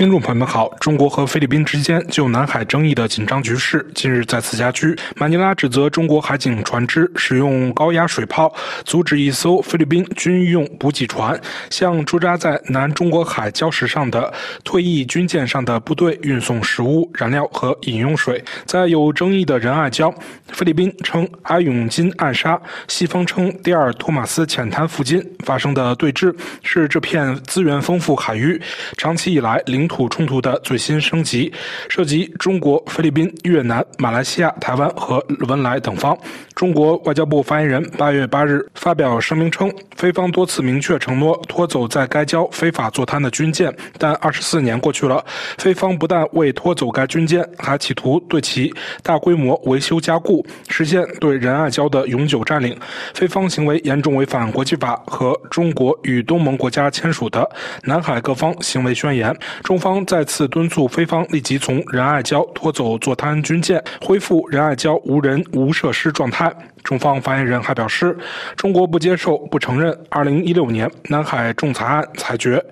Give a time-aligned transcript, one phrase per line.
[0.00, 4.96] 听众朋友们好，中国和菲律宾之间就南海争议的紧张局势近日再次加剧。
[5.14, 8.50] 马尼拉指责中国海警船只使用高压水炮
[8.86, 14.32] 阻止一艘菲律宾军用补给船向驻扎在南中国海礁石上的
[14.64, 18.42] 退役军舰上的部队运送食物、燃料和饮用水。
[18.64, 20.10] 在有争议的仁爱礁，
[20.48, 22.58] 菲律宾称阿永金暗杀，
[22.88, 28.58] 西方称第二托马斯浅滩附近发生的对峙是这片资源丰富海域
[28.96, 29.62] 长期以来。
[29.66, 31.52] 领土冲突的最新升级，
[31.88, 36.16] 涉及中国、菲律宾、越南、马来西亚、台湾和文莱等方。
[36.54, 45.24] 中国外交部发言人八月八日发表声明称，菲方多次明确承诺拖走在该礁非法坐滩的军舰，但二十四年过去了，
[45.58, 52.78] 菲方不但未拖走该军舰，还企图对其大规模维修加固，实现对仁爱礁的永久占领。
[53.14, 57.48] 菲方行为严重违反国际法和中国与东盟国家签署的
[57.84, 59.34] 南海各方行为宣言。
[59.64, 66.54] 中方再次敦促菲方立即从仁爱礁拖走座滩军舰，恢复仁爱礁无人无设施状态。
[66.82, 68.16] 中方发言人还表示，
[68.56, 72.64] 中国不接受、不承认2016年南海仲裁案裁决。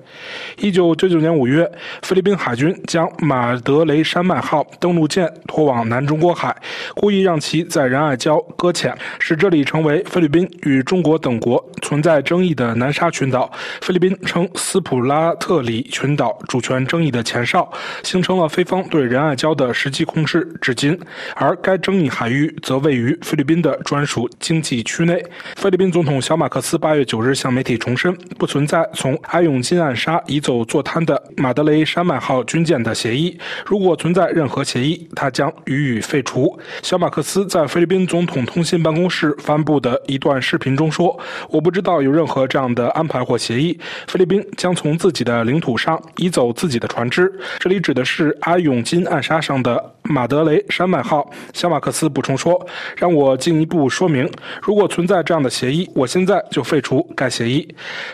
[0.56, 1.70] 1999年5月，
[2.03, 6.56] 菲律宾海军将马德雷山脉号登陆舰拖往南中国海，
[6.95, 13.51] 故意让其在仁爱礁搁浅，使这里成为菲律宾与中国等国存在争议的南沙群岛。
[13.83, 17.70] 菲律宾称斯普拉特里群岛主权争议的前哨，
[18.03, 20.98] 形成了菲方对仁爱礁的实际控制至今，
[21.36, 23.97] 而该争议海域则位于菲律宾的专。
[23.98, 25.20] 专属经济区内，
[25.56, 33.36] 菲律宾总统小马克思八月九日向媒体重申，不存在从阿永金暗杀移走坐滩的马德雷山脉号军舰的协议。
[33.66, 36.56] 如果存在任何协议，他将予以废除。
[36.80, 41.18] 小马克思在菲律宾总统通信办公室发布的一段视频中说
[41.50, 43.77] ：“我不知道有任何这样的安排或协议。
[44.06, 47.28] 菲律宾将从自己的领土上移走自己的船只，
[47.58, 52.64] 这里指的是阿永金暗杀上的马德雷山脉号。”小马克思补充说
[52.96, 54.30] ：“让我进一步。”说明，
[54.62, 57.66] 如果存在这样的协议，我现在就废除该协议。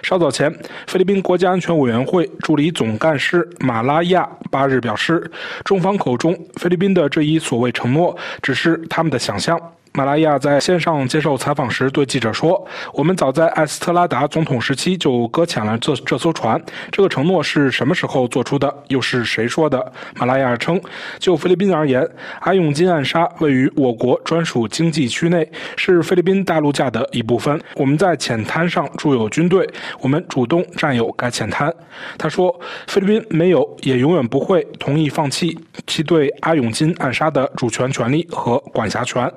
[0.03, 0.53] 稍早前，
[0.87, 5.31] 菲律宾国家安全委员会助理总干事马拉亚八日表示，
[5.65, 9.61] 中方口中菲律宾的这一所谓承诺，只是他们的想象。
[9.97, 16.61] 马拉亚在线上接受采访时对记者说：“我们早在埃斯特拉达总统时期就搁浅了这这艘船。
[16.91, 18.75] 这个承诺是什么时候做出的？
[18.89, 20.81] 又是谁说的？”马拉亚称
[21.21, 22.05] ：“就菲律宾而言，
[22.41, 27.63] 阿永金暗杀位于我国专属经济区内，是菲律宾大陆架的一部分。
[27.77, 29.65] 我们在浅滩上驻有军队，
[30.01, 31.73] 我们主动占有该浅滩。”
[32.19, 32.53] 他说
[32.89, 35.57] ：“菲律宾没有，也永远不会同意放弃
[35.87, 39.33] 其对阿永金暗杀的主权权利和管辖权。”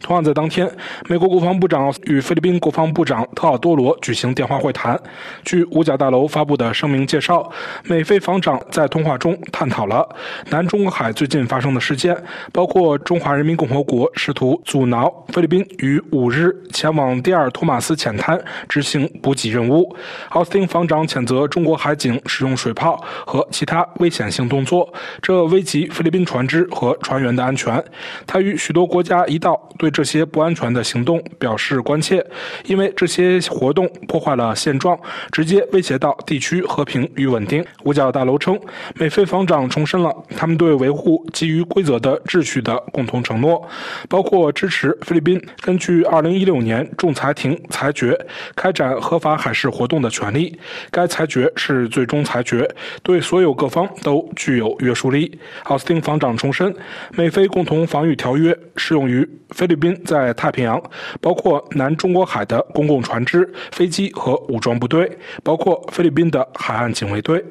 [0.00, 0.70] 同样在当天，
[1.08, 4.98] 美国国防部长与菲律宾国防部长特奥多罗举行电话会谈。
[5.44, 7.50] 据五角大楼发布的声明介绍，
[7.84, 10.08] 美菲防长在通话中探讨了
[10.50, 12.16] 南中国海最近发生的事件，
[12.52, 19.94] 包括中华人民共和国试图阻挠菲律宾于五日前往第二托马斯浅滩执行补给任务。
[20.30, 24.88] 奥斯汀防长谴责中国海警使用水炮和其他危险性动作，
[25.20, 27.82] 这危及菲律宾船只和船员的安全。
[28.26, 29.87] 他与许多国家一道对。
[29.88, 32.24] 对这些不安全的行动表示关切，
[32.66, 34.98] 因为这些活动破坏了现状，
[35.32, 37.64] 直接威胁到地区和平与稳定。
[37.84, 38.58] 五角大楼称，
[38.96, 43.66] 美菲防长重申了他们对维护基于规则的秩序的共同承诺，
[44.10, 48.18] 包括支持菲律宾根据2016年仲裁庭裁决
[48.54, 50.58] 开展合法海事活动的权利。
[50.90, 52.68] 该裁决是最终裁决，
[53.02, 55.38] 对所有各方都具有约束力。
[55.64, 56.74] 奥斯汀防长重申，
[57.12, 59.77] 美菲共同防御条约适用于菲律宾。
[59.78, 60.82] 宾在太平洋，
[61.20, 65.10] 包括南中国海的公共船只、飞机和武装部队，
[65.42, 67.42] 包括菲律宾的海岸警卫队。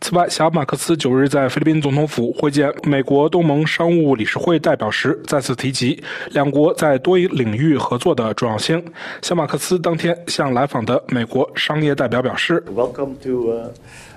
[0.00, 8.84] 此外，小马克思九日在菲律宾总统府会见美国东盟商务理事会代表时，再次提及两国在多领域合作的重要性。
[9.22, 13.72] 小马克思当天向来访的美国商业代表表示：“Welcome to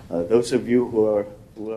[0.09, 1.25] those of you who are.”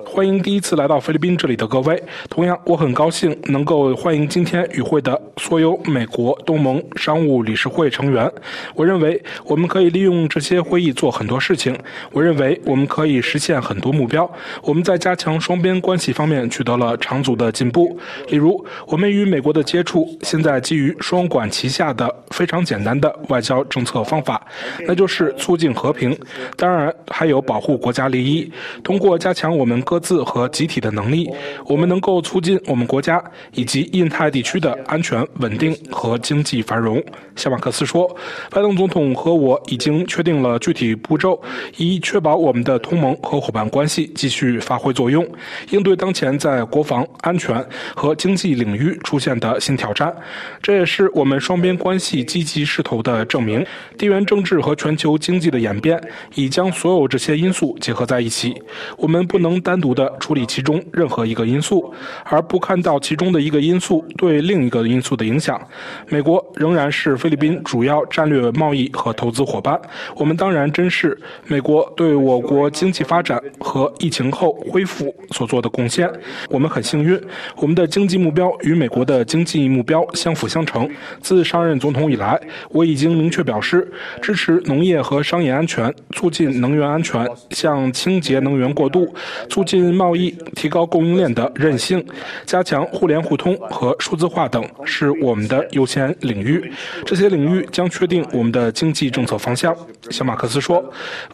[0.06, 2.02] 欢迎第一次来到菲律宾这里的各位。
[2.30, 8.30] 同样，我很高兴能够欢迎今天与会的所有美国东盟商务理事会成员。
[8.74, 11.76] 我认为我们可以利用这些会议做很多事情。
[12.12, 14.30] 我认为我们可以实现很多目标。
[14.62, 17.98] 我们在加强双边关系方面取得了长足的进步。
[18.28, 24.46] 例如，我们与美国的接触现在基于双管齐下的非常简单的外交政策方法，
[24.86, 26.16] 那就是促进和平，
[26.56, 28.50] 当然还有保护国家利益。
[28.82, 29.73] 通过加强我们。
[29.82, 31.30] 各自和集体的能力，
[31.66, 33.22] 我们能够促进我们国家
[33.52, 37.02] 以及印太地区的安全、稳定和经济繁荣。
[37.36, 38.08] 夏马克思说
[38.50, 41.40] ：“拜登总统和我已经确定了具体步骤，
[41.76, 45.26] 以确保我们的同盟和伙伴关系继续发挥作用，
[45.70, 47.64] 应对当前在国防安全
[47.96, 50.14] 和经济领域出现的新挑战。
[50.62, 53.66] 这也是我们双边关系积极势头的证明。
[53.98, 56.00] 地缘政治和全球经济的演变
[56.36, 58.54] 已将所有这些因素结合在一起，
[58.96, 61.92] 我们不能单独的处理其中任何一个因素，
[62.24, 65.60] 而不看到其中的一个因素对另一个因素的影响。
[66.08, 69.80] 美国仍然是菲律宾主要战略贸易和投资伙伴，
[70.14, 76.08] 我们当然珍视美国对我国经济发展和疫情后恢复所做的贡献。
[76.50, 77.18] 我们很幸运，
[77.56, 80.88] 我们的经济目标与美国的经济目标相辅相成。
[81.22, 82.38] 自上任总统以来，
[82.68, 83.90] 我已经明确表示
[84.20, 89.14] 支持农业和商业安全，促进能源安全，向清洁能源过渡，
[89.48, 92.04] 促进贸易，提高供应链的韧性，
[92.44, 96.72] 加强互联互通和数字化等，是我们的优先领域。
[97.04, 99.74] 这些领域将确定我们的经济政策方向。
[100.10, 100.84] 小马克思说：“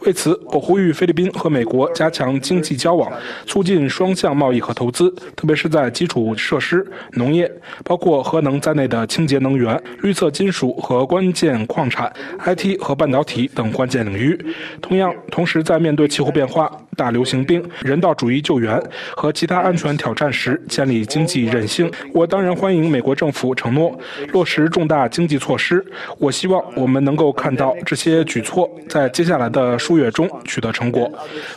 [0.05, 3.11] 为此，我呼吁菲律宾和美国加强经济交往，
[3.45, 7.51] 促进双向贸易和投资，特别是在基础设施、农业，
[7.83, 12.11] 包括核能在内的清洁能源、绿色金属和关键矿产、
[12.45, 14.39] IT 和半导体等关键领域。
[14.81, 18.81] 同样，同时在面对气候变化、大流行病、人道主义救援
[19.15, 21.89] 和其他安全挑战时，建立经济韧性。
[22.13, 23.97] 我当然欢迎美国政府承诺
[24.33, 25.85] 落实重大经济措施。
[26.17, 31.09] 我希望我们能够看到这些举措在接下来的数月中取得成果。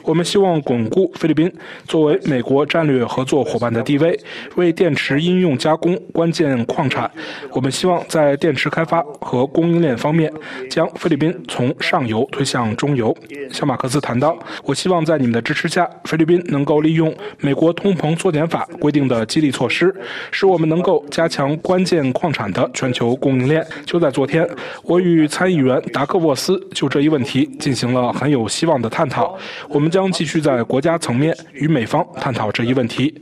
[0.02, 1.50] 我们希望巩固菲律宾
[1.86, 4.18] 作为美国战略合作伙伴的地位，
[4.56, 7.10] 为电池应用加工关键矿产。
[7.52, 10.32] 我们希望在电池开发和供应链方面，
[10.70, 13.16] 将菲律宾从上游推向中游。
[13.50, 19.94] 小马克思谈到：“我希望在你们的支持下，菲律宾能够利用美国通膨缩减法规定的激励措施，
[20.30, 24.48] 使我们能够加强关键矿产的全球供应链。”就在昨天，
[24.82, 29.38] 我与参议员达克沃斯就这一问题进行了很有希望的探讨。
[29.68, 33.14] 我们将继续在国家层面与美方探讨这一问题。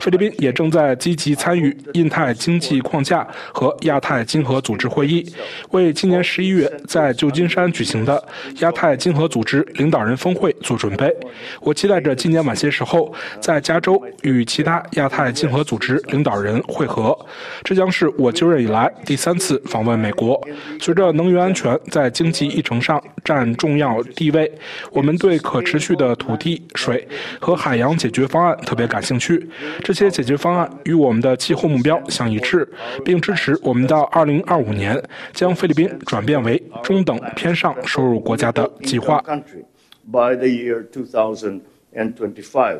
[0.00, 5.24] 菲律宾也正在积极参与印太经济框架和亚太经合组织会议，
[5.70, 8.22] 为今年十一月在旧金山举行的
[8.60, 11.14] 亚太经合组织领导人峰会做准备。
[11.60, 17.16] 我期待着今年晚些时候在加州与其他亚太经合组织领导人会合。
[17.62, 20.40] 这将是我就任以来第三次访问美国。
[20.80, 24.50] 随着能源安全在经济议程上占重要地位，
[24.92, 27.06] 我们对可持续的土地、水
[27.40, 29.48] 和海洋解决方案特别感兴趣。
[29.84, 32.68] 这些解决方案与我们的气候目标相一致，
[33.04, 35.02] 并支持我们到2025年
[35.32, 39.22] 将菲律宾转变为中等偏上收入国家的计划。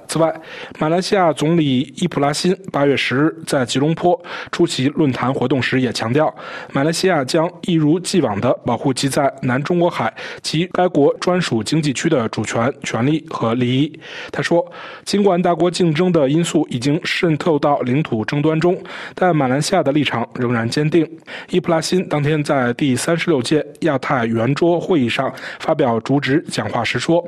[0.06, 0.32] 此外，
[0.78, 4.20] 马来西亚总理伊普拉辛八月十日在吉隆坡
[4.52, 6.32] 出席论坛活动时也强调，
[6.72, 13.98] 马来西亚将一如既往地保护其在南中国海及该国专属经济区的主权、权利和利益。
[14.30, 14.64] 他说，
[15.04, 18.80] 尽管大国竞争的因素已经渗透到领土争端中，
[19.14, 21.08] 但马来西亚的立场仍然坚定。
[21.50, 27.24] 伊普拉辛当天在第三十六届亚太圆桌会议上发表主旨讲话时说。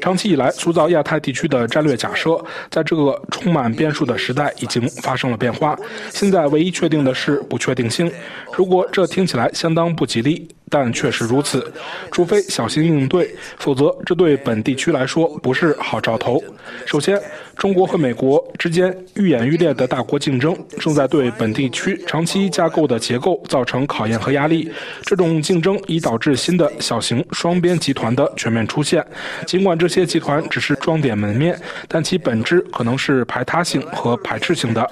[0.00, 2.36] 长期以来，塑造亚太地区的战略假设，
[2.68, 5.78] 在这个充满变数的时代已经发生了变化。
[6.10, 8.10] 现在唯一确定的是不确定性。
[8.52, 10.48] 如果这听起来相当不吉利。
[10.70, 11.72] 但确实如此，
[12.10, 16.42] 除非小心应对，否则这对本地区来说不是好兆头。
[16.84, 17.20] 首先，
[17.56, 24.70] 中国和美国之间愈演愈烈的大国竞争，正在对本地区长期架构的结构造成考验和压力。
[25.04, 29.04] 这种竞争已导致新的小型双边集团的全面出现。
[29.46, 31.58] 尽管这些集团只是装点门面，
[31.88, 34.88] 但其本质可能是排他性和排斥性的。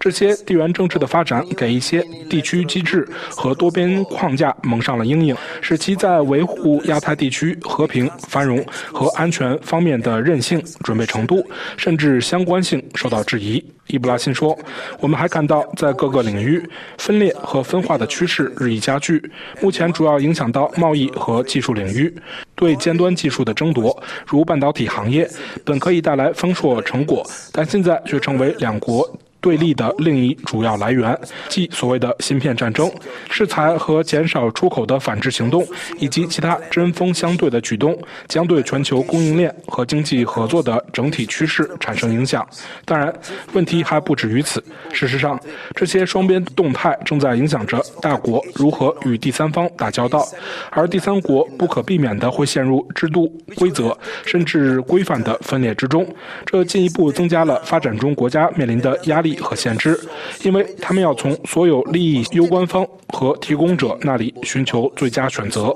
[0.00, 5.36] 这些地缘政治的发展，给一些地区机制和多边框架蒙上了阴影。
[5.60, 11.44] 使其在维护亚太地区和平、繁荣和安全方面的韧性、准备程度，
[11.76, 13.64] 甚至是相关性受到质疑。
[13.88, 14.56] 伊布拉辛说
[15.00, 16.62] ：“我们还看到，在各个领域，
[16.98, 19.22] 分裂和分化的趋势日益加剧。
[19.60, 22.12] 目前主要影响到贸易和技术领域，
[22.54, 23.96] 对尖端技术的争夺，
[24.26, 25.28] 如半导体行业，
[25.64, 29.08] 本可以带来丰硕成果，但现在却成为两国。”
[29.46, 31.16] 对立的另一主要来源，
[31.48, 32.90] 即所谓的芯片战争、
[33.30, 35.64] 制裁和减少出口的反制行动，
[36.00, 42.44] 以及其他针锋相对的举动，将对全球供应链和经济合作的整体趋势产生影响。
[42.84, 43.14] 当然，
[43.52, 44.60] 问题还不止于此。
[44.92, 45.38] 事实上，
[45.76, 50.26] 这些双边动态正在影响着大国如何与第三方打交道，
[50.72, 56.04] 而第三国不可避免地会陷入制度、规则甚至规范的分裂之中。
[56.44, 59.98] 这进一步增加了发展中国家面临的压力和限制，
[60.42, 65.74] 因为他们要从所有利益攸关方和提供者那里寻求最佳选择。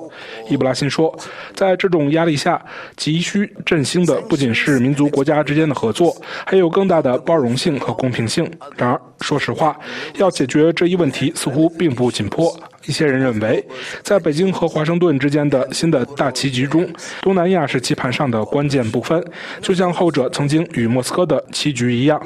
[0.49, 1.17] 伊布拉辛说，
[1.55, 2.61] 在这种压力下，
[2.97, 8.50] 急需振兴的不仅是民族国家之间的合作，还有更大的包容性和公平性。
[8.76, 9.79] 然而，说实话，
[10.17, 12.55] 要解决这一问题似乎并不紧迫。
[12.87, 13.65] 一些人认为，
[14.03, 16.89] 在北京和华盛顿之间的新的大棋局中，
[17.21, 19.23] 东南亚是棋盘上的关键部分，
[19.61, 22.21] 就像后者曾经与莫斯科的棋局一样。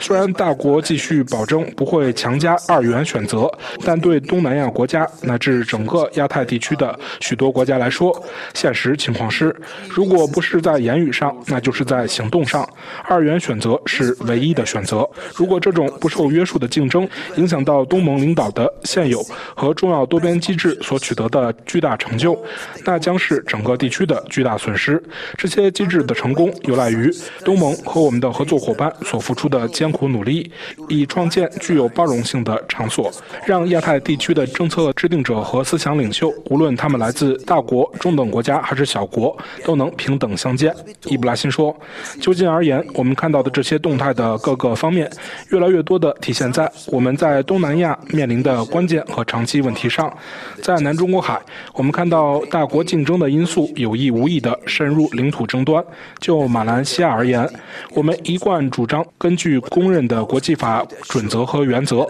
[0.00, 3.48] 虽然大国继续保证不会强加二元选择，
[3.84, 8.12] 但对东南亚国家乃至整个亚太地区的许多国家来说，
[8.52, 9.54] 现实情况是，
[9.88, 12.68] 如果不是在言语上，那就是在行动上，
[13.04, 15.08] 二元选择是唯一的选择。
[15.36, 19.24] 如果这种不受约束的竞争影响到东盟领导的现有
[19.54, 20.00] 和重要。
[20.10, 22.36] 多边机制所取得的巨大成就，
[22.84, 25.00] 那将是整个地区的巨大损失。
[25.38, 27.10] 这些机制的成功有赖于
[27.44, 30.50] 东盟和我们的合作伙伴所付出的艰苦努力，
[30.88, 33.10] 以创建具有包容性的场所，
[33.46, 40.74] 让亚太地区的政策制定者和思想领袖，无论他们来自大国、中等国家还是小国，都能平等相见。
[41.06, 41.76] 伊布拉辛说
[42.20, 45.10] ：“就近而言，我们看到的这些动态的各个方面，
[45.50, 50.16] 越来越多地体现在我们在东南亚面临的关键和长期问题。”上，
[50.62, 51.40] 在南中国海，
[51.74, 55.84] 我们看到大国竞争的因素有意无意地深入领土争端。
[56.20, 57.48] 就马来西亚而言，
[57.94, 62.06] 我们一贯主张根据公认的国际法准则和原则，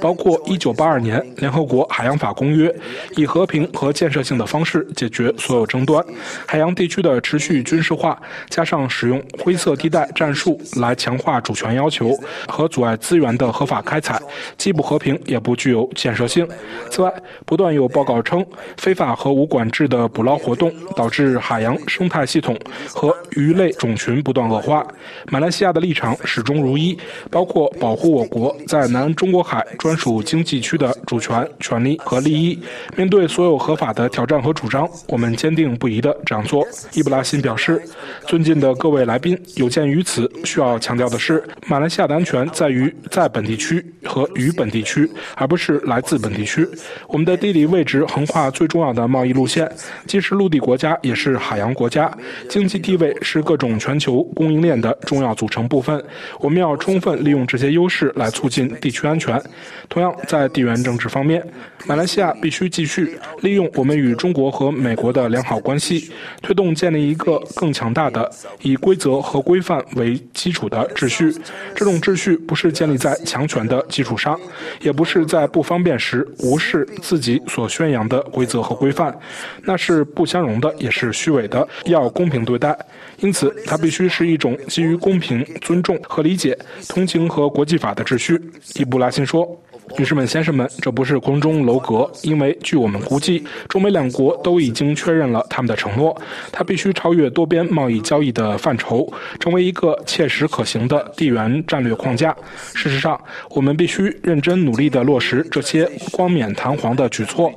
[0.00, 2.74] 包括1982年联合国海洋法公约，
[3.16, 6.04] 以和平和建设性的方式解决所有争端。
[6.46, 8.16] 海洋地区的持续军事化，
[8.48, 14.20] 加上使用灰色地带战术来强化主权要求和阻碍资源的合法开采，
[14.56, 16.46] 既不和平也不具有建设性。
[16.90, 17.12] 此外，
[17.44, 18.44] 不断有报告称，
[18.76, 24.86] 非法和无管制的捕捞活动导致海洋生态系统和鱼类种群不断恶化。
[25.30, 26.96] 马来西亚的立场始终如一，
[27.30, 32.58] 包括保护我国在南中国海专属经济区的主权、权利和利益。
[32.96, 36.66] 面对所有合法的挑战和主张，我们坚定不移地这样做。
[36.94, 37.82] 伊布拉辛表示
[38.26, 43.84] ：“尊敬的各位来宾，有鉴于此，需要强调的是，马来西亚的安全在于在本地区
[44.14, 46.64] 和与本地区，而不是来自本地区。”
[47.10, 49.68] 我们的地理位置横跨最重要的贸易路线，
[50.06, 52.16] 既是陆地国家，也是海洋国家。
[52.48, 56.00] 经济地位是各种全球供应链的重要组成部分。
[56.38, 59.42] 我们要充分利用这些优势来促进地区安全。
[59.88, 61.44] 同样，在地缘政治方面，
[61.86, 68.30] 马来西亚必须继续利用我们与中国和美国的良好关系，推动建立一个更强大的
[68.62, 71.34] 以规则和规范为基础的秩序。
[71.74, 74.38] 这种秩序不是建立在强权的基上，
[74.80, 76.26] 也不是在不方便时。
[76.40, 79.16] 无视自己所宣扬的规则和规范，
[79.62, 81.66] 那是不相容的，也是虚伪的。
[81.86, 82.76] 要公平对待，
[83.18, 86.58] 因此它必须是一种基于公平、尊重和理解、
[86.88, 88.40] 同情和国际法的秩序。
[88.74, 89.58] 伊布拉辛说。
[89.96, 96.20] 女士们、先生们，这不是空中楼阁，因为据我们估计，中美两国都已经确认了他们的承诺。
[96.50, 102.34] 它必须超越多边贸易交易的范畴，成为一个切实可行的地缘战略框架。
[102.74, 107.52] 事实上，我们必须认真努力地落实这些冠冕堂皇的举措。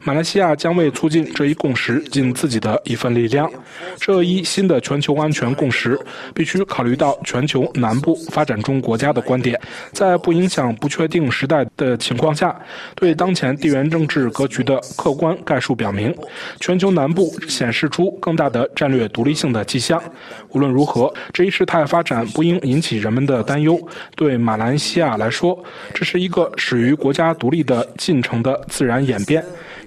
[0.00, 3.50] 马来西亚将为促进这一共识尽自己的一份力量。
[3.98, 5.98] 这一新的全球安全共识
[6.34, 9.60] 必须考虑到全球南部发展中国家的观点，
[9.92, 12.54] 在不影响不确定时代的情况下，
[12.94, 16.14] 对当前地缘政治格局的客观概述表明，
[16.60, 20.02] 全球南部显示出更大的战略独立性的迹象。
[20.50, 23.80] 无论如何，这一事态发展不应引起人们的担忧。
[24.14, 25.58] 对马来西亚来说，
[25.94, 29.42] 这是一个始于国家独立的进程的自然演变。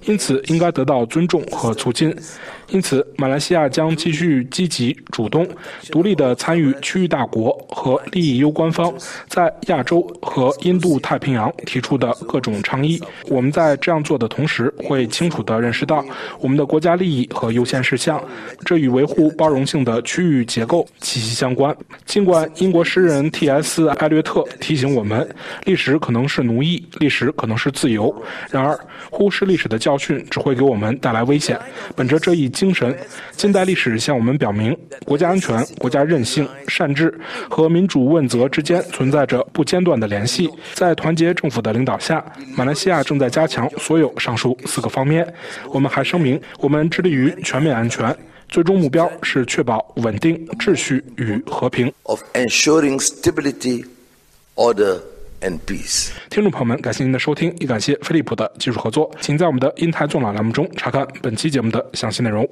[0.05, 2.15] 因此，应该得到尊重和促进。
[2.71, 5.47] 因此，马来西亚将继续积极、主动、
[5.91, 8.93] 独立地参与区域大国和利益攸关方
[9.27, 13.01] 在亚洲和印度太平洋提出的各种倡议。
[13.27, 16.03] 我们在这样做的同时，会清楚地认识到
[16.39, 18.23] 我们的国家利益和优先事项，
[18.65, 21.75] 这与维护包容性的区域结构息息相关。
[22.05, 23.87] 尽管英国诗人 T.S.
[23.89, 25.27] 艾略特提醒我们，
[25.65, 28.15] 历史可能是奴役，历史可能是自由，
[28.49, 31.59] 然而忽视历史的教训只会给我们带来危险。
[31.95, 32.95] 本着这一精神，
[33.31, 37.11] 近代历史向我们表明，国家安全、国家韧性、善治
[37.49, 40.47] 和民主问责之间存在着不间断的联系。
[40.75, 42.23] 在团结政府的领导下，
[42.55, 45.27] 马来西亚正在加强所有上述四个方面。
[45.73, 48.15] 我们还声明，我们致力于全面安全，
[48.47, 51.91] 最终目标是确保稳定、秩序与和平。
[52.03, 53.83] of ensuring stability,
[54.53, 54.99] order,
[55.41, 56.09] and peace.
[56.29, 59.13] 听众朋友们，感谢您的收听，也感谢飞利浦的技术合作。
[59.19, 62.47] 请在我们的“英台纵览”栏目中查看本期节目的详细内容。